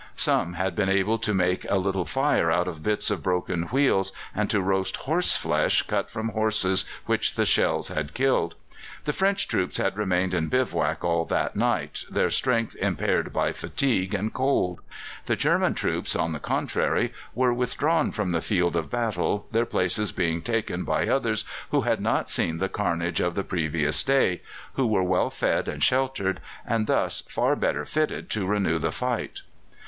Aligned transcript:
Some 0.17 0.53
had 0.53 0.75
been 0.75 0.89
able 0.89 1.19
to 1.19 1.31
make 1.31 1.63
a 1.69 1.77
little 1.77 2.05
fire 2.05 2.49
out 2.49 2.67
of 2.67 2.81
bits 2.81 3.11
of 3.11 3.21
broken 3.21 3.65
wheels, 3.67 4.11
and 4.33 4.49
to 4.49 4.59
roast 4.59 4.97
horse 4.97 5.37
flesh 5.37 5.83
cut 5.83 6.09
from 6.09 6.29
horses 6.29 6.85
which 7.05 7.35
the 7.35 7.45
shells 7.45 7.89
had 7.89 8.15
killed. 8.15 8.55
The 9.05 9.13
French 9.13 9.47
troops 9.47 9.77
had 9.77 9.95
remained 9.99 10.33
in 10.33 10.47
bivouac 10.47 11.03
all 11.03 11.23
that 11.25 11.55
night, 11.55 12.03
their 12.09 12.31
strength 12.31 12.75
impaired 12.77 13.31
by 13.31 13.51
fatigue 13.53 14.15
and 14.15 14.33
cold; 14.33 14.79
the 15.25 15.35
German 15.35 15.75
troops, 15.75 16.15
on 16.15 16.31
the 16.31 16.39
contrary, 16.39 17.13
were 17.35 17.53
withdrawn 17.53 18.11
from 18.11 18.31
the 18.31 18.41
field 18.41 18.75
of 18.75 18.89
battle, 18.89 19.45
their 19.51 19.67
places 19.67 20.11
being 20.11 20.41
taken 20.41 20.83
by 20.83 21.07
others 21.07 21.45
who 21.69 21.81
had 21.81 22.01
not 22.01 22.27
seen 22.27 22.57
the 22.57 22.69
carnage 22.69 23.21
of 23.21 23.35
the 23.35 23.43
previous 23.43 24.01
day, 24.01 24.41
who 24.73 24.87
were 24.87 25.03
well 25.03 25.29
fed 25.29 25.67
and 25.67 25.83
sheltered, 25.83 26.39
and 26.65 26.87
thus 26.87 27.21
far 27.27 27.55
better 27.55 27.85
fitted 27.85 28.31
to 28.31 28.47
renew 28.47 28.79
the 28.79 28.91
fight. 28.91 29.41